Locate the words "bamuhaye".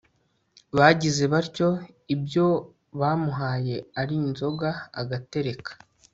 2.99-3.75